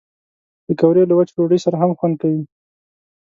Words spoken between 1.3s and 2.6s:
ډوډۍ سره هم خوند کوي